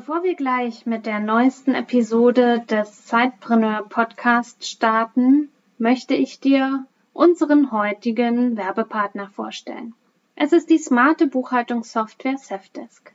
Bevor 0.00 0.22
wir 0.22 0.34
gleich 0.34 0.86
mit 0.86 1.04
der 1.04 1.20
neuesten 1.20 1.74
Episode 1.74 2.64
des 2.70 3.04
Zeitpreneur 3.04 3.86
Podcast 3.86 4.66
starten, 4.66 5.50
möchte 5.76 6.14
ich 6.14 6.40
dir 6.40 6.86
unseren 7.12 7.70
heutigen 7.70 8.56
Werbepartner 8.56 9.28
vorstellen. 9.28 9.92
Es 10.36 10.54
ist 10.54 10.70
die 10.70 10.78
smarte 10.78 11.26
Buchhaltungssoftware 11.26 12.38
Safdesk. 12.38 13.12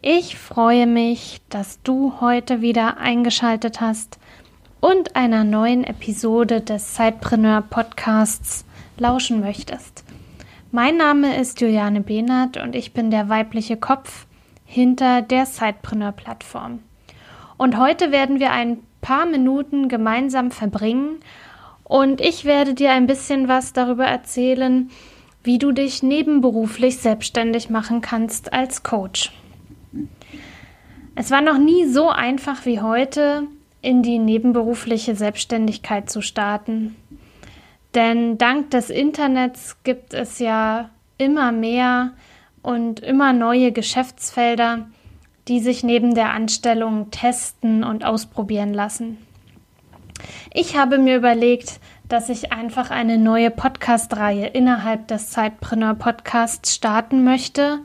Ich 0.00 0.38
freue 0.38 0.86
mich, 0.86 1.40
dass 1.48 1.82
du 1.82 2.20
heute 2.20 2.60
wieder 2.60 2.98
eingeschaltet 2.98 3.80
hast 3.80 4.20
und 4.78 5.16
einer 5.16 5.42
neuen 5.42 5.82
Episode 5.82 6.60
des 6.60 6.94
Sidepreneur 6.94 7.62
Podcasts 7.62 8.64
lauschen 8.96 9.40
möchtest. 9.40 10.04
Mein 10.70 10.98
Name 10.98 11.36
ist 11.36 11.60
Juliane 11.60 12.00
Behnert 12.00 12.58
und 12.58 12.76
ich 12.76 12.92
bin 12.92 13.10
der 13.10 13.28
weibliche 13.28 13.76
Kopf 13.76 14.26
hinter 14.64 15.20
der 15.20 15.46
Sidepreneur 15.46 16.12
Plattform. 16.12 16.78
Und 17.56 17.76
heute 17.76 18.12
werden 18.12 18.38
wir 18.38 18.52
ein 18.52 18.78
paar 19.00 19.26
Minuten 19.26 19.88
gemeinsam 19.88 20.52
verbringen 20.52 21.18
und 21.82 22.20
ich 22.20 22.44
werde 22.44 22.74
dir 22.74 22.92
ein 22.92 23.08
bisschen 23.08 23.48
was 23.48 23.72
darüber 23.72 24.06
erzählen, 24.06 24.92
wie 25.42 25.58
du 25.58 25.72
dich 25.72 26.04
nebenberuflich 26.04 26.98
selbstständig 26.98 27.68
machen 27.68 28.00
kannst 28.00 28.52
als 28.52 28.84
Coach. 28.84 29.32
Es 31.20 31.32
war 31.32 31.40
noch 31.40 31.58
nie 31.58 31.84
so 31.84 32.10
einfach 32.10 32.64
wie 32.64 32.80
heute, 32.80 33.48
in 33.82 34.04
die 34.04 34.20
nebenberufliche 34.20 35.16
Selbstständigkeit 35.16 36.08
zu 36.08 36.22
starten. 36.22 36.94
Denn 37.96 38.38
dank 38.38 38.70
des 38.70 38.88
Internets 38.88 39.78
gibt 39.82 40.14
es 40.14 40.38
ja 40.38 40.90
immer 41.16 41.50
mehr 41.50 42.12
und 42.62 43.00
immer 43.00 43.32
neue 43.32 43.72
Geschäftsfelder, 43.72 44.86
die 45.48 45.58
sich 45.58 45.82
neben 45.82 46.14
der 46.14 46.32
Anstellung 46.34 47.10
testen 47.10 47.82
und 47.82 48.04
ausprobieren 48.04 48.72
lassen. 48.72 49.18
Ich 50.54 50.76
habe 50.76 50.98
mir 50.98 51.16
überlegt, 51.16 51.80
dass 52.08 52.28
ich 52.28 52.52
einfach 52.52 52.92
eine 52.92 53.18
neue 53.18 53.50
Podcast-Reihe 53.50 54.46
innerhalb 54.46 55.08
des 55.08 55.30
Zeitpreneur 55.30 55.94
Podcasts 55.94 56.76
starten 56.76 57.24
möchte, 57.24 57.80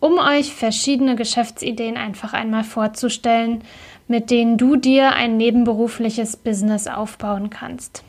um 0.00 0.18
euch 0.18 0.54
verschiedene 0.54 1.14
Geschäftsideen 1.14 1.96
einfach 1.96 2.32
einmal 2.32 2.64
vorzustellen, 2.64 3.62
mit 4.08 4.30
denen 4.30 4.56
du 4.56 4.76
dir 4.76 5.12
ein 5.12 5.36
nebenberufliches 5.36 6.36
Business 6.36 6.88
aufbauen 6.88 7.50
kannst. 7.50 8.02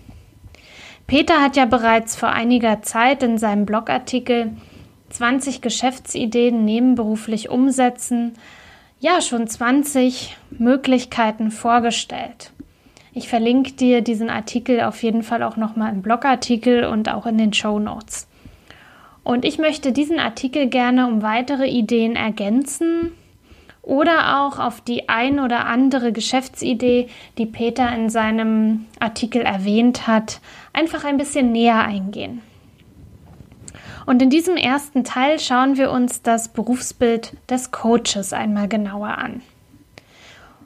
Peter 1.05 1.41
hat 1.41 1.57
ja 1.57 1.65
bereits 1.65 2.15
vor 2.15 2.29
einiger 2.29 2.81
Zeit 2.81 3.21
in 3.21 3.37
seinem 3.37 3.65
Blogartikel 3.65 4.53
20 5.09 5.61
Geschäftsideen 5.61 6.63
nebenberuflich 6.63 7.49
umsetzen, 7.49 8.33
ja 8.99 9.19
schon 9.21 9.45
20 9.45 10.37
Möglichkeiten 10.51 11.51
vorgestellt. 11.51 12.51
Ich 13.13 13.27
verlinke 13.27 13.73
dir 13.73 14.01
diesen 14.01 14.29
Artikel 14.29 14.81
auf 14.81 15.03
jeden 15.03 15.23
Fall 15.23 15.43
auch 15.43 15.57
nochmal 15.57 15.91
im 15.91 16.01
Blogartikel 16.01 16.85
und 16.85 17.09
auch 17.09 17.25
in 17.25 17.37
den 17.37 17.51
Show 17.51 17.77
Notes. 17.77 18.27
Und 19.23 19.45
ich 19.45 19.57
möchte 19.57 19.91
diesen 19.91 20.19
Artikel 20.19 20.67
gerne 20.67 21.07
um 21.07 21.21
weitere 21.21 21.67
Ideen 21.67 22.15
ergänzen 22.15 23.11
oder 23.81 24.41
auch 24.41 24.59
auf 24.59 24.81
die 24.81 25.09
ein 25.09 25.39
oder 25.39 25.65
andere 25.65 26.11
Geschäftsidee, 26.11 27.07
die 27.37 27.45
Peter 27.45 27.93
in 27.93 28.09
seinem 28.09 28.85
Artikel 28.99 29.41
erwähnt 29.41 30.07
hat, 30.07 30.39
einfach 30.73 31.03
ein 31.03 31.17
bisschen 31.17 31.51
näher 31.51 31.83
eingehen. 31.83 32.41
Und 34.05 34.21
in 34.21 34.29
diesem 34.29 34.57
ersten 34.57 35.03
Teil 35.03 35.39
schauen 35.39 35.77
wir 35.77 35.91
uns 35.91 36.21
das 36.21 36.49
Berufsbild 36.49 37.37
des 37.49 37.71
Coaches 37.71 38.33
einmal 38.33 38.67
genauer 38.67 39.17
an. 39.17 39.41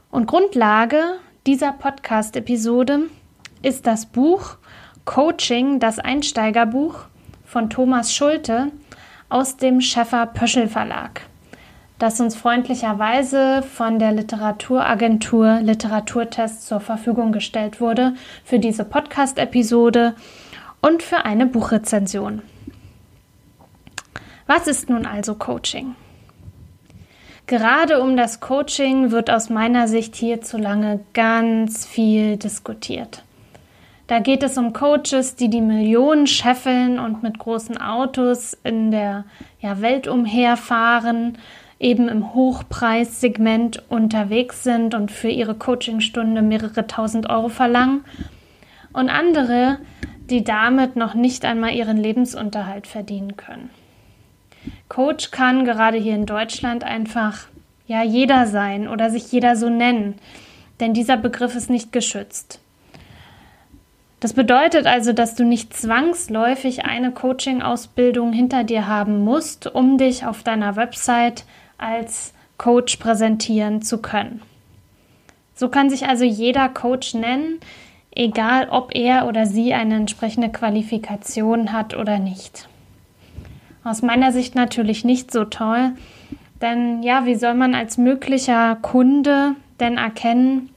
Und 0.09 0.27
Grundlage 0.27 1.01
dieser 1.45 1.73
Podcast-Episode 1.73 3.01
ist 3.61 3.85
das 3.85 4.05
Buch 4.05 4.57
Coaching, 5.03 5.79
das 5.79 5.99
Einsteigerbuch 5.99 7.05
von 7.45 7.69
Thomas 7.69 8.13
Schulte 8.13 8.72
aus 9.29 9.57
dem 9.57 9.81
Schäffer 9.81 10.25
Pöschel 10.25 10.67
Verlag, 10.67 11.22
das 12.00 12.19
uns 12.19 12.35
freundlicherweise 12.35 13.63
von 13.63 14.00
der 14.00 14.11
Literaturagentur 14.11 15.59
Literaturtest 15.61 16.67
zur 16.67 16.79
Verfügung 16.79 17.31
gestellt 17.31 17.79
wurde 17.79 18.13
für 18.44 18.59
diese 18.59 18.83
Podcast-Episode 18.83 20.16
und 20.81 21.01
für 21.01 21.25
eine 21.25 21.45
Buchrezension. 21.45 22.41
Was 24.47 24.67
ist 24.67 24.89
nun 24.89 25.06
also 25.06 25.35
Coaching? 25.35 25.95
Gerade 27.47 28.01
um 28.01 28.17
das 28.17 28.39
Coaching 28.39 29.12
wird 29.12 29.29
aus 29.29 29.50
meiner 29.50 29.88
Sicht 29.88 30.16
hierzulande 30.16 31.01
ganz 31.13 31.86
viel 31.86 32.38
diskutiert. 32.38 33.24
Da 34.07 34.19
geht 34.19 34.44
es 34.44 34.57
um 34.57 34.72
Coaches, 34.72 35.36
die 35.36 35.50
die 35.50 35.62
Millionen 35.62 36.28
scheffeln 36.28 37.00
und 37.00 37.24
mit 37.24 37.40
großen 37.40 37.78
Autos 37.78 38.56
in 38.63 38.92
der 38.92 39.25
ja, 39.60 39.81
Welt 39.81 40.07
umherfahren, 40.07 41.40
eben 41.80 42.07
im 42.07 42.34
Hochpreissegment 42.34 43.84
unterwegs 43.90 44.63
sind 44.63 44.94
und 44.94 45.12
für 45.12 45.30
ihre 45.30 45.56
Coachingstunde 45.56 46.42
mehrere 46.44 46.86
tausend 46.86 47.30
Euro 47.30 47.50
verlangen. 47.50 48.06
Und 48.94 49.10
andere, 49.10 49.80
die 50.30 50.44
damit 50.44 50.96
noch 50.96 51.16
nicht 51.16 51.44
einmal 51.44 51.74
ihren 51.74 51.98
Lebensunterhalt 51.98 52.88
verdienen 52.88 53.36
können. 53.36 53.69
Coach 54.88 55.31
kann 55.31 55.66
gerade 55.66 55.98
hier 55.98 56.16
in 56.16 56.25
Deutschland 56.25 56.84
einfach 56.84 57.48
ja 57.88 58.04
jeder 58.04 58.46
sein 58.48 58.88
oder 58.88 59.10
sich 59.10 59.31
jeder 59.31 59.56
so 59.56 59.69
nennen, 59.69 60.16
denn 60.80 60.94
dieser 60.94 61.18
Begriff 61.18 61.56
ist 61.56 61.69
nicht 61.69 61.92
geschützt. 61.92 62.60
Das 64.19 64.33
bedeutet 64.33 64.88
also, 64.88 65.13
dass 65.13 65.35
du 65.35 65.44
nicht 65.44 65.73
zwangsläufig 65.73 66.85
eine 66.85 67.12
Coaching-Ausbildung 67.12 68.33
hinter 68.33 68.63
dir 68.63 68.88
haben 68.88 69.23
musst, 69.23 69.67
um 69.67 69.97
dich 69.97 70.25
auf 70.25 70.41
deiner 70.41 70.75
Website 70.75 71.45
als 71.77 72.33
Coach 72.57 72.95
präsentieren 72.97 73.81
zu 73.81 74.01
können. 74.01 74.41
So 75.53 75.69
kann 75.69 75.89
sich 75.89 76.07
also 76.07 76.23
jeder 76.23 76.69
Coach 76.69 77.13
nennen, 77.13 77.59
egal 78.12 78.69
ob 78.69 78.95
er 78.95 79.27
oder 79.27 79.45
sie 79.45 79.73
eine 79.73 79.95
entsprechende 79.95 80.50
Qualifikation 80.50 81.71
hat 81.71 81.95
oder 81.95 82.19
nicht. 82.19 82.68
Aus 83.83 84.01
meiner 84.01 84.31
Sicht 84.31 84.56
natürlich 84.56 85.06
nicht 85.06 85.31
so 85.31 85.45
toll, 85.45 85.91
denn 86.61 87.03
ja, 87.03 87.25
wie 87.25 87.35
soll 87.35 87.53
man 87.53 87.75
als 87.75 87.97
möglicher 87.97 88.77
Kunde 88.81 89.56
denn 89.79 89.97
erkennen, 89.97 90.69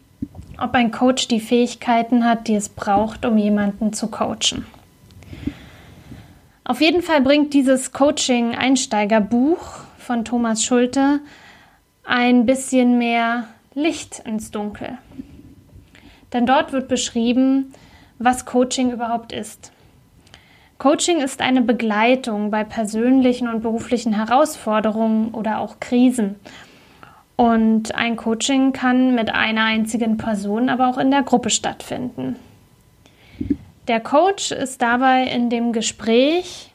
ob 0.58 0.74
ein 0.74 0.90
Coach 0.90 1.28
die 1.28 1.40
Fähigkeiten 1.40 2.24
hat, 2.24 2.48
die 2.48 2.54
es 2.54 2.68
braucht, 2.68 3.24
um 3.24 3.38
jemanden 3.38 3.92
zu 3.92 4.08
coachen? 4.08 4.66
Auf 6.64 6.80
jeden 6.80 7.00
Fall 7.00 7.22
bringt 7.22 7.54
dieses 7.54 7.92
Coaching-Einsteigerbuch 7.92 9.58
von 9.98 10.24
Thomas 10.24 10.64
Schulte 10.64 11.20
ein 12.04 12.44
bisschen 12.44 12.98
mehr 12.98 13.44
Licht 13.74 14.20
ins 14.26 14.50
Dunkel. 14.50 14.98
Denn 16.32 16.44
dort 16.44 16.72
wird 16.72 16.88
beschrieben, 16.88 17.72
was 18.18 18.44
Coaching 18.44 18.90
überhaupt 18.90 19.32
ist. 19.32 19.72
Coaching 20.78 21.20
ist 21.20 21.40
eine 21.40 21.62
Begleitung 21.62 22.50
bei 22.50 22.64
persönlichen 22.64 23.48
und 23.48 23.62
beruflichen 23.62 24.12
Herausforderungen 24.12 25.34
oder 25.34 25.58
auch 25.58 25.80
Krisen. 25.80 26.36
Und 27.38 27.94
ein 27.94 28.16
Coaching 28.16 28.72
kann 28.72 29.14
mit 29.14 29.32
einer 29.32 29.62
einzigen 29.62 30.16
Person, 30.16 30.68
aber 30.68 30.88
auch 30.88 30.98
in 30.98 31.12
der 31.12 31.22
Gruppe 31.22 31.50
stattfinden. 31.50 32.34
Der 33.86 34.00
Coach 34.00 34.50
ist 34.50 34.82
dabei 34.82 35.22
in 35.22 35.48
dem 35.48 35.72
Gespräch 35.72 36.72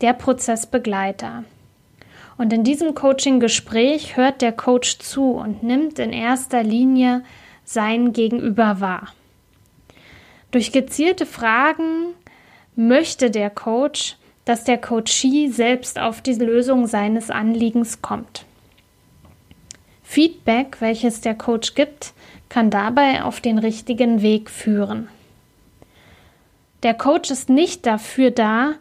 der 0.00 0.12
Prozessbegleiter. 0.12 1.42
Und 2.36 2.52
in 2.52 2.62
diesem 2.62 2.94
Coaching-Gespräch 2.94 4.16
hört 4.16 4.40
der 4.40 4.52
Coach 4.52 5.00
zu 5.00 5.32
und 5.32 5.64
nimmt 5.64 5.98
in 5.98 6.12
erster 6.12 6.62
Linie 6.62 7.24
sein 7.64 8.12
Gegenüber 8.12 8.80
wahr. 8.80 9.08
Durch 10.52 10.70
gezielte 10.70 11.26
Fragen 11.26 12.14
möchte 12.76 13.32
der 13.32 13.50
Coach, 13.50 14.16
dass 14.44 14.62
der 14.62 14.78
Coachee 14.78 15.48
selbst 15.48 15.98
auf 15.98 16.20
die 16.20 16.34
Lösung 16.34 16.86
seines 16.86 17.30
Anliegens 17.30 18.00
kommt. 18.00 18.46
Feedback, 20.08 20.80
welches 20.80 21.20
der 21.20 21.34
Coach 21.34 21.74
gibt, 21.74 22.14
kann 22.48 22.70
dabei 22.70 23.24
auf 23.24 23.42
den 23.42 23.58
richtigen 23.58 24.22
Weg 24.22 24.48
führen. 24.48 25.08
Der 26.82 26.94
Coach 26.94 27.30
ist 27.30 27.50
nicht 27.50 27.84
dafür 27.84 28.30
da, 28.30 28.72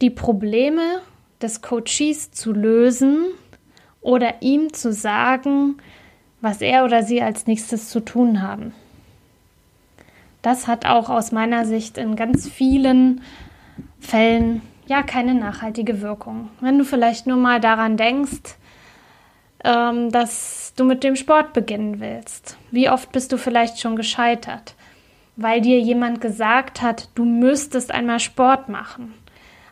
die 0.00 0.08
Probleme 0.08 1.00
des 1.42 1.62
Coaches 1.62 2.30
zu 2.30 2.52
lösen 2.52 3.24
oder 4.02 4.40
ihm 4.40 4.72
zu 4.72 4.92
sagen, 4.92 5.78
was 6.40 6.60
er 6.60 6.84
oder 6.84 7.02
sie 7.02 7.20
als 7.20 7.48
nächstes 7.48 7.88
zu 7.88 7.98
tun 7.98 8.40
haben. 8.40 8.72
Das 10.42 10.68
hat 10.68 10.86
auch 10.86 11.10
aus 11.10 11.32
meiner 11.32 11.64
Sicht 11.64 11.98
in 11.98 12.14
ganz 12.14 12.48
vielen 12.48 13.20
Fällen 13.98 14.62
ja 14.86 15.02
keine 15.02 15.34
nachhaltige 15.34 16.02
Wirkung. 16.02 16.50
Wenn 16.60 16.78
du 16.78 16.84
vielleicht 16.84 17.26
nur 17.26 17.36
mal 17.36 17.58
daran 17.58 17.96
denkst, 17.96 18.56
ähm, 19.64 20.10
dass 20.10 20.72
du 20.76 20.84
mit 20.84 21.04
dem 21.04 21.16
Sport 21.16 21.52
beginnen 21.52 22.00
willst. 22.00 22.56
Wie 22.70 22.90
oft 22.90 23.12
bist 23.12 23.32
du 23.32 23.38
vielleicht 23.38 23.80
schon 23.80 23.96
gescheitert, 23.96 24.74
weil 25.36 25.60
dir 25.60 25.78
jemand 25.80 26.20
gesagt 26.20 26.82
hat, 26.82 27.08
du 27.14 27.24
müsstest 27.24 27.90
einmal 27.92 28.20
Sport 28.20 28.68
machen. 28.68 29.14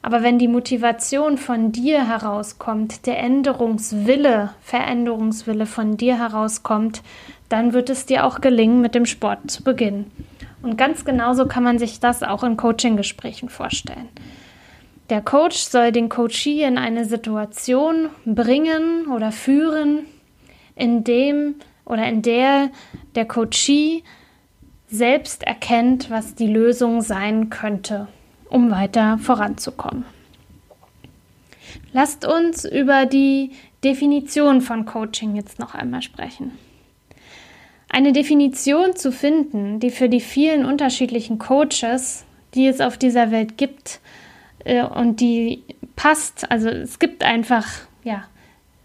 Aber 0.03 0.23
wenn 0.23 0.39
die 0.39 0.49
Motivation 0.49 1.37
von 1.37 1.73
dir 1.73 2.09
herauskommt, 2.09 3.07
der 3.07 3.19
Änderungswille, 3.19 4.51
Veränderungswille 4.63 5.67
von 5.67 5.97
dir 5.97 6.19
herauskommt, 6.19 7.03
dann 7.51 7.75
wird 7.75 7.91
es 7.91 8.07
dir 8.07 8.25
auch 8.25 8.41
gelingen, 8.41 8.81
mit 8.81 8.95
dem 8.95 9.05
Sport 9.05 9.51
zu 9.51 9.63
beginnen. 9.63 10.11
Und 10.63 10.79
ganz 10.79 11.05
genauso 11.05 11.47
kann 11.47 11.65
man 11.65 11.79
sich 11.79 12.01
das 12.01 12.23
auch 12.23 12.45
in 12.45 12.57
Coaching-Gesprächen 12.57 13.49
vorstellen. 13.49 14.09
Der 15.11 15.21
Coach 15.21 15.59
soll 15.59 15.93
den 15.93 16.09
Coachee 16.09 16.63
in 16.63 16.79
eine 16.79 17.05
Situation 17.05 18.09
bringen 18.25 19.09
oder 19.09 19.33
führen, 19.33 20.07
in 20.77 21.05
dem 21.05 21.57
oder 21.85 22.07
in 22.09 22.23
der 22.23 22.71
der 23.17 23.27
Coachee 23.27 24.05
selbst 24.89 25.43
erkennt, 25.43 26.11
was 26.11 26.35
die 26.35 26.47
Lösung 26.47 27.03
sein 27.03 27.51
könnte 27.51 28.09
um 28.51 28.71
weiter 28.71 29.19
voranzukommen. 29.19 30.05
Lasst 31.93 32.27
uns 32.27 32.65
über 32.65 33.07
die 33.07 33.53
Definition 33.83 34.61
von 34.61 34.85
Coaching 34.85 35.37
jetzt 35.37 35.59
noch 35.59 35.75
einmal 35.75 36.03
sprechen. 36.03 36.53
Eine 37.89 38.13
Definition 38.13 38.95
zu 38.95 39.11
finden, 39.11 39.81
die 39.81 39.91
für 39.91 40.09
die 40.09 40.21
vielen 40.21 40.65
unterschiedlichen 40.65 41.39
Coaches, 41.39 42.25
die 42.55 42.67
es 42.67 42.81
auf 42.81 42.99
dieser 42.99 43.31
Welt 43.31 43.57
gibt 43.57 44.01
äh, 44.65 44.85
und 44.85 45.21
die 45.21 45.63
passt, 45.97 46.51
also 46.51 46.69
es 46.69 46.99
gibt 46.99 47.23
einfach, 47.23 47.67
ja, 48.05 48.25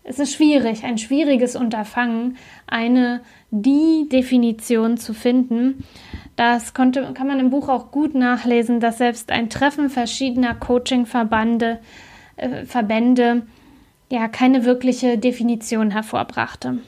es 0.04 0.20
ist 0.20 0.34
schwierig, 0.34 0.84
ein 0.84 0.98
schwieriges 0.98 1.56
Unterfangen, 1.56 2.38
eine 2.68 3.22
die 3.50 4.08
Definition 4.12 4.98
zu 4.98 5.14
finden. 5.14 5.84
Das 6.36 6.74
konnte, 6.74 7.14
kann 7.14 7.28
man 7.28 7.40
im 7.40 7.50
Buch 7.50 7.70
auch 7.70 7.92
gut 7.92 8.14
nachlesen, 8.14 8.80
dass 8.80 8.98
selbst 9.00 9.32
ein 9.32 9.50
Treffen 9.50 9.90
verschiedener 9.90 10.54
Coaching-Verbände 10.54 11.80
äh, 12.36 12.66
Verbände, 12.66 13.44
ja 14.12 14.28
keine 14.28 14.66
wirkliche 14.66 15.18
Definition 15.18 15.92
hervorbrachte. 15.92 16.80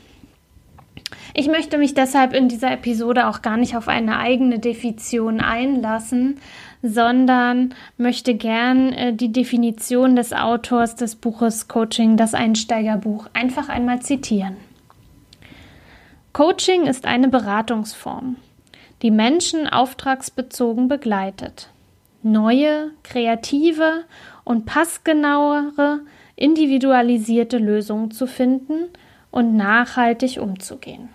Ich 1.34 1.48
möchte 1.48 1.78
mich 1.78 1.94
deshalb 1.94 2.34
in 2.34 2.50
dieser 2.50 2.72
Episode 2.72 3.28
auch 3.28 3.42
gar 3.42 3.57
nicht 3.57 3.75
auf 3.75 3.88
eine 3.88 4.18
eigene 4.18 4.60
Definition 4.60 5.39
einlassen, 5.39 6.39
sondern 6.81 7.74
möchte 7.97 8.35
gern 8.35 8.94
äh, 8.94 9.13
die 9.13 9.31
Definition 9.31 10.15
des 10.15 10.33
Autors 10.33 10.95
des 10.95 11.15
Buches 11.15 11.68
Coaching, 11.68 12.18
das 12.18 12.33
Einsteigerbuch, 12.33 13.27
einfach 13.33 13.69
einmal 13.69 14.01
zitieren. 14.01 14.57
Coaching 16.33 16.85
ist 16.85 17.06
eine 17.06 17.29
Beratungsform 17.29 18.38
die 19.01 19.12
Menschen 19.12 19.68
auftragsbezogen 19.68 20.88
begleitet. 20.88 21.69
Neue, 22.24 22.91
kreative 23.03 24.03
und 24.44 24.65
passgenauere, 24.65 26.01
individualisierte 26.35 27.57
Lösungen 27.57 28.12
zu 28.12 28.27
finden 28.27 28.89
und 29.31 29.56
nachhaltig 29.56 30.39
umzugehen. 30.41 31.09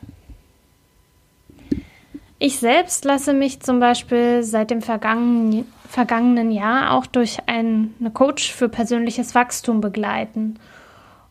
Ich 2.45 2.59
selbst 2.59 3.05
lasse 3.05 3.35
mich 3.35 3.61
zum 3.61 3.79
Beispiel 3.79 4.43
seit 4.43 4.73
dem 4.73 4.83
vergangenen, 4.83 5.65
vergangenen 5.89 6.51
Jahr 6.51 6.91
auch 6.91 7.07
durch 7.07 7.39
einen 7.47 7.95
Coach 8.15 8.53
für 8.53 8.69
persönliches 8.69 9.37
Wachstum 9.37 9.81
begleiten. 9.81 10.59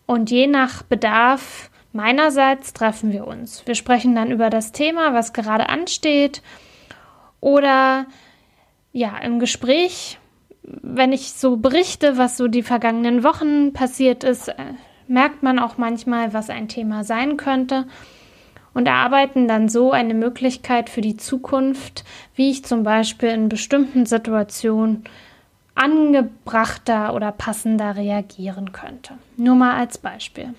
Und 0.05 0.31
je 0.31 0.47
nach 0.47 0.83
Bedarf 0.83 1.69
Meinerseits 1.91 2.71
treffen 2.71 3.11
wir 3.11 3.27
uns. 3.27 3.67
Wir 3.67 3.75
sprechen 3.75 4.15
dann 4.15 4.31
über 4.31 4.49
das 4.49 4.71
Thema, 4.71 5.13
was 5.13 5.33
gerade 5.33 5.67
ansteht. 5.67 6.41
Oder 7.41 8.05
ja, 8.93 9.17
im 9.17 9.39
Gespräch, 9.39 10.17
wenn 10.63 11.11
ich 11.11 11.33
so 11.33 11.57
berichte, 11.57 12.17
was 12.17 12.37
so 12.37 12.47
die 12.47 12.63
vergangenen 12.63 13.25
Wochen 13.25 13.73
passiert 13.73 14.23
ist, 14.23 14.47
äh, 14.47 14.75
merkt 15.09 15.43
man 15.43 15.59
auch 15.59 15.77
manchmal, 15.77 16.33
was 16.33 16.49
ein 16.49 16.69
Thema 16.69 17.03
sein 17.03 17.35
könnte 17.35 17.85
und 18.73 18.87
erarbeiten 18.87 19.47
dann 19.47 19.69
so 19.69 19.91
eine 19.91 20.13
Möglichkeit 20.13 20.89
für 20.89 21.01
die 21.01 21.17
Zukunft, 21.17 22.03
wie 22.35 22.51
ich 22.51 22.63
zum 22.65 22.83
Beispiel 22.83 23.29
in 23.29 23.49
bestimmten 23.49 24.05
Situationen 24.05 25.03
angebrachter 25.75 27.13
oder 27.13 27.31
passender 27.31 27.95
reagieren 27.95 28.71
könnte. 28.71 29.13
Nur 29.37 29.55
mal 29.55 29.77
als 29.77 29.97
Beispiel. 29.97 30.53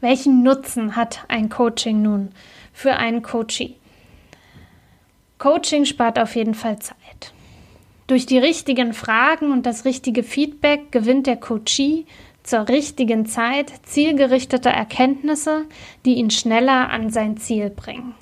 Welchen 0.00 0.42
Nutzen 0.42 0.96
hat 0.96 1.24
ein 1.28 1.48
Coaching 1.48 2.02
nun 2.02 2.30
für 2.72 2.94
einen 2.94 3.22
Coachee? 3.22 3.76
Coaching 5.38 5.84
spart 5.84 6.18
auf 6.18 6.36
jeden 6.36 6.54
Fall 6.54 6.78
Zeit. 6.78 7.32
Durch 8.06 8.26
die 8.26 8.38
richtigen 8.38 8.92
Fragen 8.92 9.52
und 9.52 9.64
das 9.64 9.84
richtige 9.84 10.22
Feedback 10.22 10.92
gewinnt 10.92 11.26
der 11.26 11.36
Coachee 11.36 12.04
zur 12.42 12.68
richtigen 12.68 13.26
Zeit 13.26 13.72
zielgerichtete 13.84 14.68
Erkenntnisse, 14.68 15.66
die 16.04 16.14
ihn 16.14 16.30
schneller 16.30 16.90
an 16.90 17.10
sein 17.10 17.36
Ziel 17.36 17.70
bringen. 17.70 18.14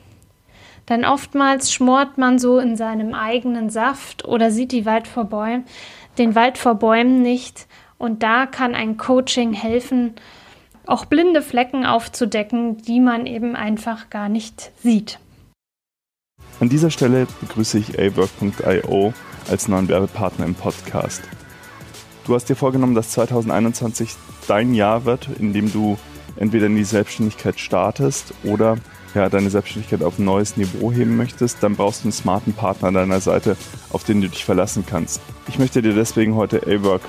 Denn 0.88 1.04
oftmals 1.04 1.72
schmort 1.72 2.18
man 2.18 2.38
so 2.38 2.58
in 2.58 2.76
seinem 2.76 3.14
eigenen 3.14 3.70
Saft 3.70 4.24
oder 4.26 4.50
sieht 4.50 4.72
die 4.72 4.86
Wald 4.86 5.06
vor 5.06 5.24
Bäumen, 5.24 5.64
den 6.18 6.34
Wald 6.34 6.58
vor 6.58 6.74
Bäumen 6.74 7.22
nicht. 7.22 7.66
Und 7.96 8.22
da 8.22 8.46
kann 8.46 8.74
ein 8.74 8.96
Coaching 8.96 9.52
helfen, 9.52 10.14
auch 10.86 11.04
blinde 11.04 11.42
Flecken 11.42 11.86
aufzudecken, 11.86 12.78
die 12.78 12.98
man 12.98 13.26
eben 13.26 13.54
einfach 13.54 14.10
gar 14.10 14.28
nicht 14.28 14.72
sieht. 14.82 15.20
An 16.58 16.68
dieser 16.68 16.90
Stelle 16.90 17.26
begrüße 17.40 17.78
ich 17.78 17.98
awork.io 17.98 19.14
als 19.48 19.68
neuen 19.68 19.88
Werbepartner 19.88 20.44
im 20.44 20.54
Podcast. 20.54 21.22
Du 22.26 22.34
hast 22.34 22.48
dir 22.48 22.56
vorgenommen, 22.56 22.94
dass 22.94 23.10
2021 23.10 24.10
dein 24.46 24.74
Jahr 24.74 25.04
wird, 25.04 25.28
in 25.38 25.52
dem 25.52 25.72
du 25.72 25.98
entweder 26.36 26.66
in 26.66 26.76
die 26.76 26.84
Selbstständigkeit 26.84 27.58
startest 27.58 28.34
oder 28.44 28.76
ja, 29.14 29.28
deine 29.28 29.50
Selbstständigkeit 29.50 30.02
auf 30.02 30.18
ein 30.18 30.24
neues 30.24 30.56
Niveau 30.56 30.92
heben 30.92 31.16
möchtest, 31.16 31.62
dann 31.62 31.74
brauchst 31.74 32.02
du 32.02 32.04
einen 32.04 32.12
smarten 32.12 32.52
Partner 32.52 32.88
an 32.88 32.94
deiner 32.94 33.20
Seite, 33.20 33.56
auf 33.90 34.04
den 34.04 34.20
du 34.20 34.28
dich 34.28 34.44
verlassen 34.44 34.84
kannst. 34.86 35.20
Ich 35.48 35.58
möchte 35.58 35.82
dir 35.82 35.94
deswegen 35.94 36.36
heute 36.36 36.62
A-Work 36.62 37.02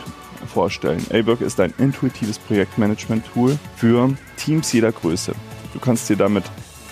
vorstellen. 0.51 1.05
A-Work 1.11 1.41
ist 1.41 1.59
ein 1.59 1.73
intuitives 1.77 2.39
Projektmanagement-Tool 2.39 3.59
für 3.75 4.13
Teams 4.37 4.73
jeder 4.73 4.91
Größe. 4.91 5.33
Du 5.73 5.79
kannst 5.79 6.09
dir 6.09 6.17
damit 6.17 6.43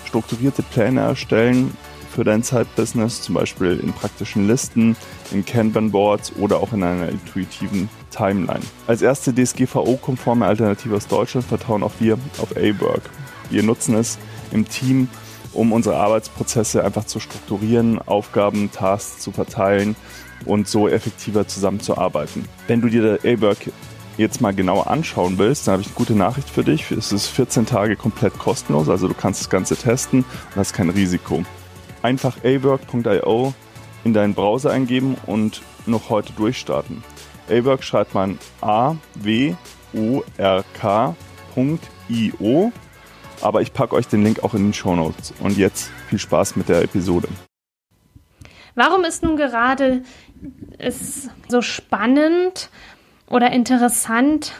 strukturierte 0.06 0.62
Pläne 0.62 1.00
erstellen 1.00 1.76
für 2.10 2.24
dein 2.24 2.42
Zeitbusiness, 2.42 3.22
zum 3.22 3.36
Beispiel 3.36 3.78
in 3.80 3.92
praktischen 3.92 4.46
Listen, 4.46 4.96
in 5.30 5.44
Kanban-Boards 5.44 6.32
oder 6.36 6.58
auch 6.58 6.72
in 6.72 6.82
einer 6.82 7.08
intuitiven 7.08 7.88
Timeline. 8.10 8.60
Als 8.86 9.02
erste 9.02 9.32
DSGVO-konforme 9.32 10.46
Alternative 10.46 10.96
aus 10.96 11.06
Deutschland 11.06 11.46
vertrauen 11.46 11.82
auch 11.82 11.92
wir 12.00 12.18
auf 12.38 12.56
A-Work. 12.56 13.02
Wir 13.50 13.62
nutzen 13.62 13.94
es 13.94 14.18
im 14.52 14.68
Team, 14.68 15.08
um 15.52 15.72
unsere 15.72 15.96
Arbeitsprozesse 15.96 16.84
einfach 16.84 17.04
zu 17.04 17.20
strukturieren, 17.20 18.00
Aufgaben, 18.00 18.70
Tasks 18.72 19.20
zu 19.20 19.32
verteilen 19.32 19.96
und 20.44 20.68
so 20.68 20.88
effektiver 20.88 21.46
zusammenzuarbeiten. 21.46 22.44
Wenn 22.66 22.80
du 22.80 22.88
dir 22.88 23.18
A-Work 23.24 23.70
jetzt 24.16 24.40
mal 24.40 24.54
genauer 24.54 24.88
anschauen 24.88 25.38
willst, 25.38 25.66
dann 25.66 25.72
habe 25.72 25.82
ich 25.82 25.88
eine 25.88 25.96
gute 25.96 26.14
Nachricht 26.14 26.50
für 26.50 26.64
dich. 26.64 26.90
Es 26.90 27.12
ist 27.12 27.28
14 27.28 27.66
Tage 27.66 27.96
komplett 27.96 28.38
kostenlos, 28.38 28.88
also 28.88 29.08
du 29.08 29.14
kannst 29.14 29.40
das 29.40 29.50
Ganze 29.50 29.76
testen 29.76 30.20
und 30.20 30.56
hast 30.56 30.74
kein 30.74 30.90
Risiko. 30.90 31.44
Einfach 32.02 32.38
awork.io 32.44 33.54
in 34.04 34.14
deinen 34.14 34.34
Browser 34.34 34.70
eingeben 34.70 35.16
und 35.26 35.62
noch 35.86 36.08
heute 36.08 36.32
durchstarten. 36.32 37.02
A-Work 37.50 37.82
schreibt 37.82 38.14
man 38.14 38.38
A-W-O-R-K.io, 38.60 39.52
aber 43.40 43.62
ich 43.62 43.72
packe 43.72 43.96
euch 43.96 44.06
den 44.06 44.22
Link 44.22 44.44
auch 44.44 44.54
in 44.54 44.68
den 44.68 44.74
Show 44.74 44.94
Notes. 44.94 45.34
Und 45.40 45.58
jetzt 45.58 45.90
viel 46.08 46.18
Spaß 46.18 46.56
mit 46.56 46.68
der 46.68 46.82
Episode. 46.82 47.28
Warum 48.74 49.04
ist 49.04 49.22
nun 49.22 49.36
gerade 49.36 50.02
es 50.78 51.28
so 51.48 51.60
spannend 51.60 52.70
oder 53.26 53.50
interessant, 53.50 54.52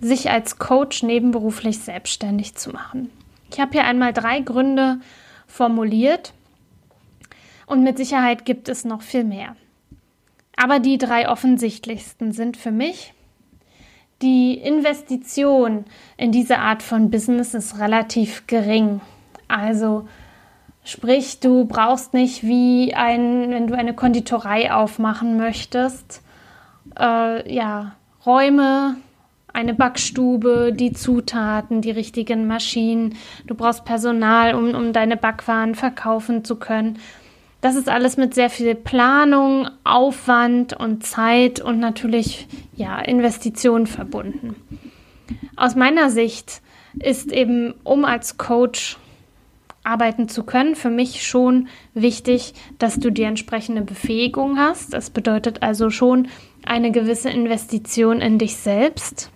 sich 0.00 0.30
als 0.30 0.58
Coach 0.58 1.02
nebenberuflich 1.02 1.80
selbstständig 1.80 2.54
zu 2.54 2.70
machen? 2.70 3.10
Ich 3.50 3.58
habe 3.60 3.72
hier 3.72 3.84
einmal 3.84 4.12
drei 4.12 4.40
Gründe 4.40 5.00
formuliert 5.46 6.34
und 7.66 7.82
mit 7.82 7.98
Sicherheit 7.98 8.44
gibt 8.44 8.68
es 8.68 8.84
noch 8.84 9.02
viel 9.02 9.24
mehr. 9.24 9.56
Aber 10.56 10.78
die 10.78 10.96
drei 10.98 11.28
offensichtlichsten 11.28 12.32
sind 12.32 12.56
für 12.56 12.70
mich, 12.70 13.12
die 14.22 14.54
Investition 14.54 15.84
in 16.16 16.32
diese 16.32 16.58
Art 16.58 16.82
von 16.82 17.10
Business 17.10 17.52
ist 17.52 17.78
relativ 17.78 18.46
gering. 18.46 19.02
Also 19.46 20.08
sprich, 20.84 21.40
du 21.40 21.66
brauchst 21.66 22.14
nicht 22.14 22.42
wie 22.42 22.94
ein, 22.94 23.50
wenn 23.50 23.66
du 23.66 23.76
eine 23.76 23.94
Konditorei 23.94 24.72
aufmachen 24.72 25.36
möchtest, 25.36 26.22
äh, 26.98 27.52
ja, 27.52 27.96
Räume, 28.24 28.96
eine 29.52 29.74
Backstube, 29.74 30.72
die 30.72 30.92
Zutaten, 30.92 31.82
die 31.82 31.90
richtigen 31.90 32.46
Maschinen. 32.46 33.16
Du 33.46 33.54
brauchst 33.54 33.84
Personal, 33.84 34.54
um, 34.54 34.74
um 34.74 34.92
deine 34.92 35.16
Backwaren 35.16 35.74
verkaufen 35.74 36.44
zu 36.44 36.56
können. 36.56 36.98
Das 37.60 37.74
ist 37.74 37.88
alles 37.88 38.16
mit 38.16 38.34
sehr 38.34 38.50
viel 38.50 38.74
Planung, 38.74 39.68
Aufwand 39.82 40.72
und 40.74 41.04
Zeit 41.04 41.60
und 41.60 41.78
natürlich 41.80 42.46
ja, 42.76 42.98
Investitionen 43.00 43.86
verbunden. 43.86 44.56
Aus 45.56 45.74
meiner 45.74 46.10
Sicht 46.10 46.60
ist 46.98 47.32
eben, 47.32 47.74
um 47.82 48.04
als 48.04 48.38
Coach 48.38 48.98
arbeiten 49.86 50.28
zu 50.28 50.42
können, 50.42 50.74
für 50.74 50.90
mich 50.90 51.26
schon 51.26 51.68
wichtig, 51.94 52.54
dass 52.78 52.98
du 52.98 53.10
die 53.10 53.22
entsprechende 53.22 53.82
Befähigung 53.82 54.58
hast. 54.58 54.92
Das 54.92 55.10
bedeutet 55.10 55.62
also 55.62 55.90
schon 55.90 56.28
eine 56.64 56.90
gewisse 56.90 57.30
Investition 57.30 58.20
in 58.20 58.38
dich 58.38 58.56
selbst, 58.56 59.30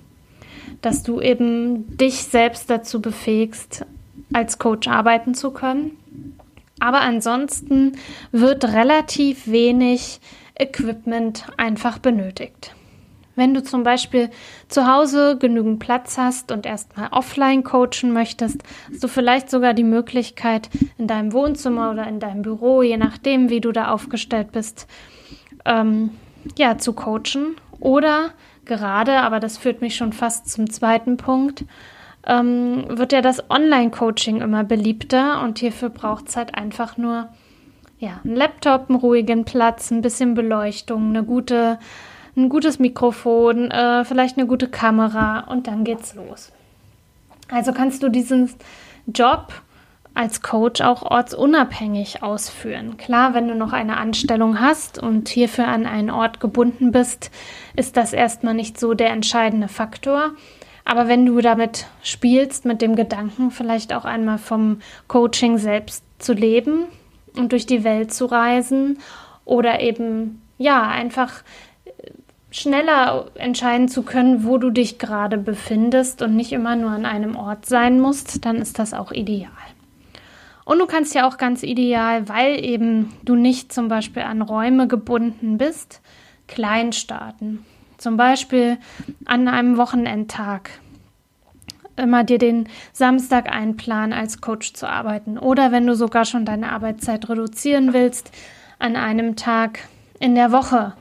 dass 0.82 1.02
du 1.02 1.20
eben 1.20 1.96
dich 1.96 2.24
selbst 2.24 2.68
dazu 2.68 3.00
befähigst, 3.00 3.86
als 4.32 4.58
Coach 4.58 4.88
arbeiten 4.88 5.34
zu 5.34 5.52
können. 5.52 5.92
Aber 6.80 7.00
ansonsten 7.02 7.92
wird 8.32 8.64
relativ 8.64 9.46
wenig 9.46 10.20
Equipment 10.58 11.46
einfach 11.56 11.98
benötigt. 11.98 12.74
Wenn 13.36 13.54
du 13.54 13.62
zum 13.62 13.84
Beispiel 13.84 14.28
zu 14.68 14.86
Hause 14.86 15.38
genügend 15.38 15.78
Platz 15.78 16.18
hast 16.18 16.52
und 16.52 16.66
erstmal 16.66 17.08
offline 17.10 17.62
coachen 17.62 18.12
möchtest, 18.12 18.62
hast 18.90 19.02
du 19.02 19.08
vielleicht 19.08 19.48
sogar 19.48 19.72
die 19.72 19.84
Möglichkeit, 19.84 20.68
in 20.98 21.06
deinem 21.06 21.32
Wohnzimmer 21.32 21.90
oder 21.90 22.06
in 22.06 22.20
deinem 22.20 22.42
Büro, 22.42 22.82
je 22.82 22.96
nachdem, 22.96 23.48
wie 23.48 23.60
du 23.60 23.72
da 23.72 23.92
aufgestellt 23.92 24.52
bist, 24.52 24.86
ähm, 25.64 26.10
ja, 26.58 26.76
zu 26.76 26.92
coachen. 26.92 27.56
Oder 27.78 28.32
gerade, 28.66 29.20
aber 29.20 29.40
das 29.40 29.56
führt 29.56 29.80
mich 29.80 29.96
schon 29.96 30.12
fast 30.12 30.50
zum 30.50 30.68
zweiten 30.68 31.16
Punkt, 31.16 31.64
ähm, 32.26 32.84
wird 32.88 33.12
ja 33.12 33.22
das 33.22 33.50
Online-Coaching 33.50 34.40
immer 34.40 34.64
beliebter 34.64 35.42
und 35.42 35.58
hierfür 35.58 35.88
braucht 35.88 36.28
es 36.28 36.36
halt 36.36 36.54
einfach 36.54 36.96
nur 36.96 37.28
ja, 37.98 38.20
einen 38.24 38.36
Laptop, 38.36 38.88
einen 38.88 38.98
ruhigen 38.98 39.44
Platz, 39.44 39.90
ein 39.90 40.02
bisschen 40.02 40.34
Beleuchtung, 40.34 41.10
eine 41.10 41.22
gute, 41.22 41.78
ein 42.36 42.48
gutes 42.48 42.78
Mikrofon, 42.78 43.70
äh, 43.70 44.04
vielleicht 44.04 44.38
eine 44.38 44.46
gute 44.46 44.68
Kamera 44.68 45.40
und 45.40 45.66
dann 45.66 45.84
geht's 45.84 46.14
los. 46.14 46.50
Also 47.50 47.72
kannst 47.72 48.02
du 48.02 48.08
diesen 48.08 48.50
Job 49.06 49.52
als 50.14 50.42
Coach 50.42 50.80
auch 50.80 51.02
ortsunabhängig 51.02 52.22
ausführen. 52.22 52.96
Klar, 52.96 53.34
wenn 53.34 53.48
du 53.48 53.54
noch 53.54 53.72
eine 53.72 53.96
Anstellung 53.96 54.60
hast 54.60 54.98
und 54.98 55.28
hierfür 55.28 55.68
an 55.68 55.86
einen 55.86 56.10
Ort 56.10 56.40
gebunden 56.40 56.92
bist, 56.92 57.30
ist 57.76 57.96
das 57.96 58.12
erstmal 58.12 58.54
nicht 58.54 58.78
so 58.78 58.94
der 58.94 59.10
entscheidende 59.10 59.68
Faktor. 59.68 60.32
Aber 60.90 61.06
wenn 61.06 61.24
du 61.24 61.40
damit 61.40 61.86
spielst, 62.02 62.64
mit 62.64 62.82
dem 62.82 62.96
Gedanken, 62.96 63.52
vielleicht 63.52 63.94
auch 63.94 64.04
einmal 64.04 64.38
vom 64.38 64.80
Coaching 65.06 65.56
selbst 65.56 66.02
zu 66.18 66.32
leben 66.32 66.86
und 67.36 67.52
durch 67.52 67.64
die 67.64 67.84
Welt 67.84 68.12
zu 68.12 68.26
reisen 68.26 68.98
oder 69.44 69.78
eben, 69.78 70.42
ja, 70.58 70.88
einfach 70.88 71.44
schneller 72.50 73.26
entscheiden 73.36 73.86
zu 73.86 74.02
können, 74.02 74.44
wo 74.44 74.58
du 74.58 74.70
dich 74.70 74.98
gerade 74.98 75.38
befindest 75.38 76.22
und 76.22 76.34
nicht 76.34 76.50
immer 76.50 76.74
nur 76.74 76.90
an 76.90 77.06
einem 77.06 77.36
Ort 77.36 77.66
sein 77.66 78.00
musst, 78.00 78.44
dann 78.44 78.56
ist 78.56 78.80
das 78.80 78.92
auch 78.92 79.12
ideal. 79.12 79.52
Und 80.64 80.80
du 80.80 80.86
kannst 80.86 81.14
ja 81.14 81.28
auch 81.28 81.36
ganz 81.36 81.62
ideal, 81.62 82.28
weil 82.28 82.64
eben 82.64 83.12
du 83.22 83.36
nicht 83.36 83.72
zum 83.72 83.86
Beispiel 83.86 84.22
an 84.22 84.42
Räume 84.42 84.88
gebunden 84.88 85.56
bist, 85.56 86.00
klein 86.48 86.92
starten. 86.92 87.64
Zum 88.00 88.16
Beispiel 88.16 88.78
an 89.26 89.46
einem 89.46 89.76
Wochenendtag 89.76 90.70
immer 91.96 92.24
dir 92.24 92.38
den 92.38 92.66
Samstag 92.94 93.52
einplanen, 93.52 94.14
als 94.14 94.40
Coach 94.40 94.72
zu 94.72 94.88
arbeiten. 94.88 95.36
Oder 95.36 95.70
wenn 95.70 95.86
du 95.86 95.94
sogar 95.94 96.24
schon 96.24 96.46
deine 96.46 96.72
Arbeitszeit 96.72 97.28
reduzieren 97.28 97.92
willst, 97.92 98.32
an 98.78 98.96
einem 98.96 99.36
Tag 99.36 99.80
in 100.18 100.34
der 100.34 100.50
Woche 100.50 100.94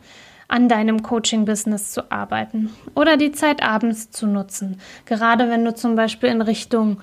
an 0.49 0.67
deinem 0.67 1.01
Coaching-Business 1.01 1.93
zu 1.93 2.11
arbeiten. 2.11 2.69
Oder 2.95 3.15
die 3.15 3.31
Zeit 3.31 3.63
abends 3.63 4.11
zu 4.11 4.27
nutzen. 4.27 4.81
Gerade 5.05 5.49
wenn 5.49 5.63
du 5.63 5.73
zum 5.73 5.95
Beispiel 5.95 6.27
in 6.27 6.41
Richtung 6.41 6.99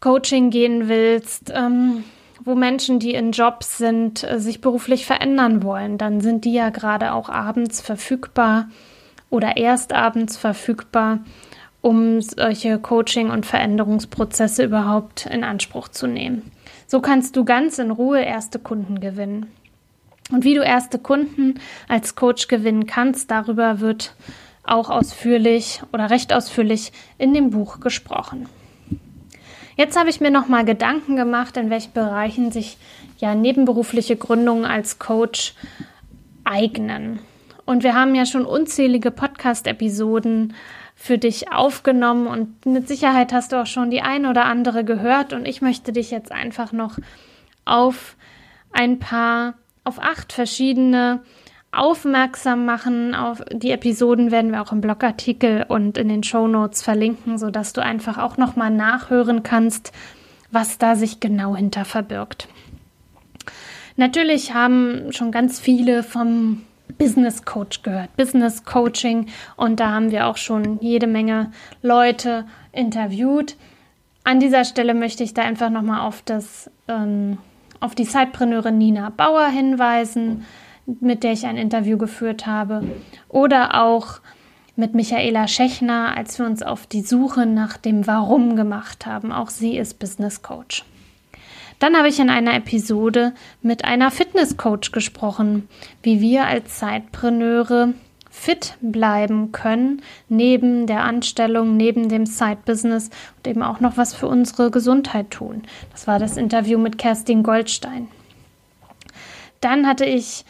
Coaching 0.00 0.48
gehen 0.48 0.88
willst, 0.88 1.52
ähm, 1.54 2.04
wo 2.42 2.54
Menschen, 2.54 2.98
die 2.98 3.12
in 3.12 3.32
Jobs 3.32 3.76
sind, 3.76 4.24
äh, 4.24 4.40
sich 4.40 4.62
beruflich 4.62 5.04
verändern 5.04 5.62
wollen, 5.62 5.98
dann 5.98 6.22
sind 6.22 6.46
die 6.46 6.54
ja 6.54 6.70
gerade 6.70 7.12
auch 7.12 7.28
abends 7.28 7.82
verfügbar 7.82 8.68
oder 9.32 9.56
erst 9.56 9.94
abends 9.94 10.36
verfügbar, 10.36 11.20
um 11.80 12.20
solche 12.20 12.78
Coaching- 12.78 13.30
und 13.30 13.46
Veränderungsprozesse 13.46 14.62
überhaupt 14.62 15.26
in 15.26 15.42
Anspruch 15.42 15.88
zu 15.88 16.06
nehmen. 16.06 16.52
So 16.86 17.00
kannst 17.00 17.34
du 17.34 17.44
ganz 17.44 17.78
in 17.78 17.90
Ruhe 17.90 18.20
erste 18.20 18.58
Kunden 18.58 19.00
gewinnen. 19.00 19.50
Und 20.30 20.44
wie 20.44 20.54
du 20.54 20.62
erste 20.62 20.98
Kunden 20.98 21.54
als 21.88 22.14
Coach 22.14 22.46
gewinnen 22.46 22.86
kannst, 22.86 23.30
darüber 23.30 23.80
wird 23.80 24.14
auch 24.64 24.90
ausführlich 24.90 25.80
oder 25.94 26.10
recht 26.10 26.34
ausführlich 26.34 26.92
in 27.16 27.32
dem 27.32 27.50
Buch 27.50 27.80
gesprochen. 27.80 28.48
Jetzt 29.76 29.98
habe 29.98 30.10
ich 30.10 30.20
mir 30.20 30.30
noch 30.30 30.46
mal 30.46 30.66
Gedanken 30.66 31.16
gemacht, 31.16 31.56
in 31.56 31.70
welchen 31.70 31.92
Bereichen 31.92 32.52
sich 32.52 32.76
ja 33.16 33.34
nebenberufliche 33.34 34.16
Gründungen 34.16 34.66
als 34.66 34.98
Coach 34.98 35.54
eignen. 36.44 37.20
Und 37.64 37.82
wir 37.82 37.94
haben 37.94 38.14
ja 38.14 38.26
schon 38.26 38.44
unzählige 38.44 39.10
Podcast-Episoden 39.10 40.54
für 40.94 41.18
dich 41.18 41.52
aufgenommen 41.52 42.26
und 42.26 42.66
mit 42.66 42.86
Sicherheit 42.86 43.32
hast 43.32 43.52
du 43.52 43.60
auch 43.60 43.66
schon 43.66 43.90
die 43.90 44.02
eine 44.02 44.30
oder 44.30 44.44
andere 44.44 44.84
gehört 44.84 45.32
und 45.32 45.46
ich 45.46 45.62
möchte 45.62 45.92
dich 45.92 46.10
jetzt 46.10 46.30
einfach 46.30 46.72
noch 46.72 46.98
auf 47.64 48.16
ein 48.72 48.98
paar, 48.98 49.54
auf 49.84 50.00
acht 50.00 50.32
verschiedene 50.32 51.20
aufmerksam 51.72 52.66
machen. 52.66 53.14
Auf 53.14 53.42
die 53.50 53.70
Episoden 53.70 54.30
werden 54.30 54.52
wir 54.52 54.62
auch 54.62 54.72
im 54.72 54.80
Blogartikel 54.80 55.64
und 55.66 55.98
in 55.98 56.08
den 56.08 56.22
Show 56.22 56.46
Notes 56.46 56.82
verlinken, 56.82 57.38
sodass 57.38 57.72
du 57.72 57.82
einfach 57.82 58.18
auch 58.18 58.36
nochmal 58.36 58.70
nachhören 58.70 59.42
kannst, 59.42 59.92
was 60.50 60.78
da 60.78 60.94
sich 60.94 61.18
genau 61.18 61.56
hinter 61.56 61.84
verbirgt. 61.84 62.46
Natürlich 63.96 64.54
haben 64.54 65.12
schon 65.12 65.32
ganz 65.32 65.58
viele 65.58 66.02
vom 66.02 66.62
Business 66.98 67.44
Coach 67.44 67.82
gehört, 67.82 68.16
Business 68.16 68.64
Coaching. 68.64 69.26
Und 69.56 69.80
da 69.80 69.90
haben 69.90 70.10
wir 70.10 70.26
auch 70.26 70.36
schon 70.36 70.78
jede 70.80 71.06
Menge 71.06 71.50
Leute 71.82 72.46
interviewt. 72.72 73.56
An 74.24 74.40
dieser 74.40 74.64
Stelle 74.64 74.94
möchte 74.94 75.24
ich 75.24 75.34
da 75.34 75.42
einfach 75.42 75.70
nochmal 75.70 76.00
auf 76.00 76.22
ähm, 76.88 77.38
auf 77.80 77.96
die 77.96 78.04
Zeitpreneurin 78.04 78.78
Nina 78.78 79.10
Bauer 79.10 79.48
hinweisen, 79.48 80.44
mit 80.86 81.24
der 81.24 81.32
ich 81.32 81.46
ein 81.46 81.56
Interview 81.56 81.98
geführt 81.98 82.46
habe. 82.46 82.84
Oder 83.28 83.82
auch 83.82 84.20
mit 84.76 84.94
Michaela 84.94 85.48
Schechner, 85.48 86.16
als 86.16 86.38
wir 86.38 86.46
uns 86.46 86.62
auf 86.62 86.86
die 86.86 87.02
Suche 87.02 87.44
nach 87.44 87.76
dem 87.76 88.06
Warum 88.06 88.54
gemacht 88.54 89.04
haben. 89.04 89.32
Auch 89.32 89.50
sie 89.50 89.76
ist 89.76 89.98
Business 89.98 90.42
Coach. 90.42 90.84
Dann 91.82 91.96
habe 91.96 92.06
ich 92.06 92.20
in 92.20 92.30
einer 92.30 92.54
Episode 92.54 93.32
mit 93.60 93.84
einer 93.84 94.12
Fitnesscoach 94.12 94.92
gesprochen, 94.92 95.68
wie 96.04 96.20
wir 96.20 96.46
als 96.46 96.78
Zeitpreneure 96.78 97.94
fit 98.30 98.76
bleiben 98.80 99.50
können, 99.50 100.00
neben 100.28 100.86
der 100.86 101.02
Anstellung, 101.02 101.76
neben 101.76 102.08
dem 102.08 102.24
Side-Business 102.24 103.10
und 103.36 103.48
eben 103.48 103.64
auch 103.64 103.80
noch 103.80 103.96
was 103.96 104.14
für 104.14 104.28
unsere 104.28 104.70
Gesundheit 104.70 105.32
tun. 105.32 105.62
Das 105.90 106.06
war 106.06 106.20
das 106.20 106.36
Interview 106.36 106.78
mit 106.78 106.98
Kerstin 106.98 107.42
Goldstein. 107.42 108.06
Dann 109.60 109.84
hatte 109.84 110.04
ich 110.04 110.44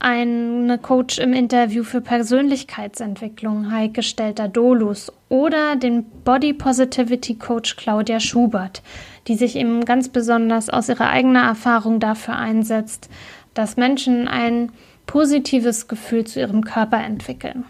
eine 0.00 0.78
Coach 0.78 1.18
im 1.18 1.32
Interview 1.32 1.82
für 1.82 2.00
Persönlichkeitsentwicklung, 2.00 3.72
Heike 3.72 4.02
Stelter-Dolus, 4.02 5.12
oder 5.28 5.76
den 5.76 6.04
Body 6.24 6.52
Positivity 6.52 7.34
Coach 7.34 7.76
Claudia 7.76 8.20
Schubert, 8.20 8.82
die 9.26 9.34
sich 9.34 9.56
eben 9.56 9.84
ganz 9.84 10.08
besonders 10.08 10.70
aus 10.70 10.88
ihrer 10.88 11.10
eigenen 11.10 11.42
Erfahrung 11.42 11.98
dafür 12.00 12.36
einsetzt, 12.36 13.10
dass 13.54 13.76
Menschen 13.76 14.28
ein 14.28 14.70
positives 15.06 15.88
Gefühl 15.88 16.24
zu 16.24 16.38
ihrem 16.38 16.62
Körper 16.62 16.98
entwickeln. 16.98 17.64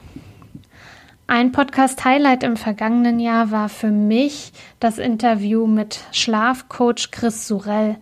Ein 1.27 1.53
Podcast-Highlight 1.53 2.43
im 2.43 2.57
vergangenen 2.57 3.21
Jahr 3.21 3.51
war 3.51 3.69
für 3.69 3.91
mich 3.91 4.53
das 4.81 4.99
Interview 4.99 5.67
mit 5.67 6.01
Schlafcoach 6.13 7.11
Chris 7.11 7.47
Surell, 7.47 7.97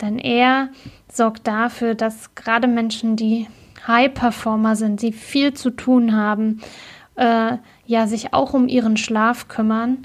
denn 0.00 0.18
er 0.18 0.68
sorgt 1.12 1.46
dafür, 1.46 1.94
dass 1.94 2.34
gerade 2.34 2.68
Menschen, 2.68 3.16
die 3.16 3.48
High-Performer 3.88 4.76
sind, 4.76 5.02
die 5.02 5.12
viel 5.12 5.54
zu 5.54 5.70
tun 5.70 6.14
haben, 6.14 6.60
äh, 7.16 7.56
ja, 7.86 8.06
sich 8.06 8.32
auch 8.34 8.52
um 8.54 8.68
ihren 8.68 8.96
Schlaf 8.96 9.48
kümmern 9.48 9.98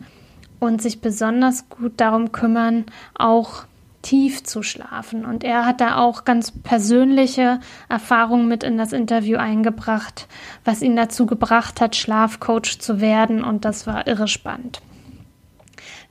und 0.59 0.81
sich 0.81 1.01
besonders 1.01 1.69
gut 1.69 1.93
darum 1.97 2.31
kümmern, 2.31 2.85
auch 3.13 3.65
tief 4.01 4.43
zu 4.43 4.63
schlafen. 4.63 5.25
Und 5.25 5.43
er 5.43 5.65
hat 5.65 5.81
da 5.81 5.97
auch 5.97 6.25
ganz 6.25 6.51
persönliche 6.51 7.59
Erfahrungen 7.89 8.47
mit 8.47 8.63
in 8.63 8.77
das 8.77 8.93
Interview 8.93 9.37
eingebracht, 9.37 10.27
was 10.63 10.81
ihn 10.81 10.95
dazu 10.95 11.25
gebracht 11.25 11.81
hat, 11.81 11.95
Schlafcoach 11.95 12.79
zu 12.79 13.01
werden. 13.01 13.43
Und 13.43 13.65
das 13.65 13.87
war 13.87 14.07
irre 14.07 14.27
spannend. 14.27 14.81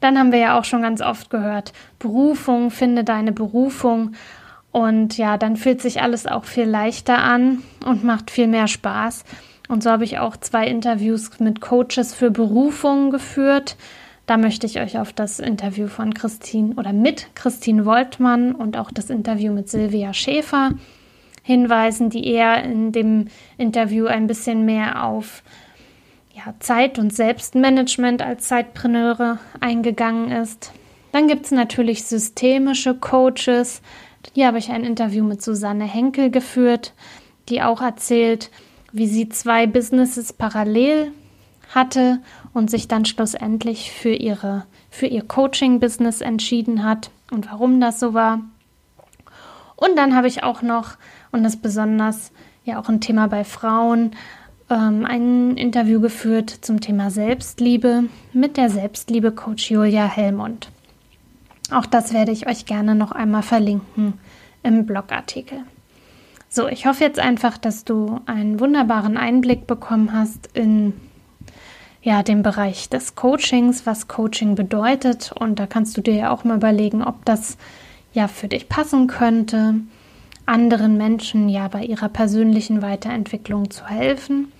Dann 0.01 0.19
haben 0.19 0.33
wir 0.33 0.41
ja 0.41 0.59
auch 0.59 0.65
schon 0.65 0.83
ganz 0.83 1.01
oft 1.01 1.31
gehört, 1.31 1.73
Berufung, 2.01 2.71
finde 2.71 3.05
deine 3.05 3.31
Berufung. 3.31 4.13
Und 4.73 5.19
ja, 5.19 5.37
dann 5.37 5.57
fühlt 5.57 5.83
sich 5.83 6.01
alles 6.01 6.27
auch 6.27 6.45
viel 6.45 6.65
leichter 6.65 7.19
an 7.19 7.63
und 7.87 8.05
macht 8.05 8.31
viel 8.31 8.47
mehr 8.47 8.69
Spaß. 8.69 9.25
Und 9.69 9.83
so 9.83 9.91
habe 9.91 10.05
ich 10.05 10.19
auch 10.19 10.37
zwei 10.37 10.67
Interviews 10.67 11.39
mit 11.39 11.61
Coaches 11.61 12.15
für 12.15 12.31
Berufungen 12.31 13.11
geführt. 13.11 13.77
Da 14.27 14.37
möchte 14.37 14.67
ich 14.67 14.81
euch 14.81 14.99
auf 14.99 15.13
das 15.13 15.41
Interview 15.41 15.89
von 15.89 16.15
Christine 16.15 16.75
oder 16.77 16.93
mit 16.93 17.35
Christine 17.35 17.85
Woltmann 17.85 18.55
und 18.55 18.79
auch 18.79 18.91
das 18.91 19.11
Interview 19.11 19.53
mit 19.53 19.69
Silvia 19.69 20.15
Schäfer 20.15 20.71
hinweisen, 21.43 22.09
die 22.09 22.27
eher 22.27 22.63
in 22.63 22.93
dem 22.93 23.27
Interview 23.59 24.07
ein 24.07 24.27
bisschen 24.27 24.65
mehr 24.65 25.05
auf 25.05 25.43
ja, 26.35 26.55
Zeit- 26.61 26.99
und 26.99 27.13
Selbstmanagement 27.15 28.23
als 28.23 28.49
Zeitpreneure 28.49 29.39
eingegangen 29.61 30.31
ist. 30.31 30.73
Dann 31.11 31.29
gibt 31.29 31.47
es 31.47 31.51
natürlich 31.51 32.05
systemische 32.05 32.95
Coaches, 32.95 33.83
hier 34.35 34.47
habe 34.47 34.59
ich 34.59 34.71
ein 34.71 34.85
Interview 34.85 35.25
mit 35.25 35.43
Susanne 35.43 35.85
Henkel 35.85 36.31
geführt, 36.31 36.93
die 37.49 37.63
auch 37.63 37.81
erzählt, 37.81 38.51
wie 38.93 39.07
sie 39.07 39.29
zwei 39.29 39.67
Businesses 39.67 40.33
parallel 40.33 41.13
hatte 41.75 42.21
und 42.53 42.71
sich 42.71 42.89
dann 42.89 43.05
schlussendlich 43.05 43.93
für 43.93 44.13
ihre 44.13 44.67
für 44.93 45.07
ihr 45.07 45.23
Coaching-Business 45.23 46.21
entschieden 46.21 46.85
hat 46.85 47.11
und 47.31 47.51
warum 47.51 47.81
das 47.81 47.99
so 47.99 48.13
war. 48.13 48.41
Und 49.75 49.97
dann 49.97 50.15
habe 50.15 50.29
ich 50.29 50.45
auch 50.45 50.61
noch, 50.61 50.97
und 51.33 51.43
das 51.43 51.57
besonders 51.57 52.31
ja 52.65 52.79
auch 52.79 52.91
ein 52.91 53.01
Thema 53.01 53.27
bei 53.27 53.43
Frauen, 53.43 54.13
ähm, 54.69 55.07
ein 55.07 55.57
Interview 55.57 56.01
geführt 56.01 56.51
zum 56.51 56.81
Thema 56.81 57.11
Selbstliebe 57.11 58.05
mit 58.35 58.59
der 58.59 58.69
Selbstliebe-Coach 58.69 59.71
Julia 59.71 60.05
Helmund. 60.05 60.71
Auch 61.73 61.87
das 61.87 62.13
werde 62.13 62.33
ich 62.33 62.47
euch 62.47 62.67
gerne 62.67 62.95
noch 62.95 63.13
einmal 63.13 63.43
verlinken 63.43 64.15
im 64.63 64.87
Blogartikel. 64.87 65.65
So, 66.49 66.69
ich 66.69 66.87
hoffe 66.87 67.03
jetzt 67.03 67.19
einfach, 67.19 67.57
dass 67.57 67.85
du 67.85 68.21
einen 68.27 68.61
wunderbaren 68.61 69.17
Einblick 69.17 69.67
bekommen 69.67 70.13
hast 70.13 70.51
in 70.55 70.93
ja, 72.03 72.23
den 72.23 72.43
Bereich 72.43 72.89
des 72.89 73.15
Coachings, 73.15 73.87
was 73.87 74.09
Coaching 74.09 74.55
bedeutet. 74.55 75.33
Und 75.33 75.59
da 75.59 75.67
kannst 75.67 75.97
du 75.97 76.01
dir 76.03 76.15
ja 76.15 76.31
auch 76.31 76.45
mal 76.45 76.57
überlegen, 76.57 77.03
ob 77.03 77.25
das 77.25 77.57
ja 78.13 78.29
für 78.29 78.49
dich 78.49 78.69
passen 78.69 79.07
könnte, 79.07 79.77
anderen 80.45 80.97
Menschen 80.97 81.49
ja 81.49 81.69
bei 81.69 81.85
ihrer 81.85 82.09
persönlichen 82.09 82.83
Weiterentwicklung 82.83 83.71
zu 83.71 83.87
helfen. 83.87 84.53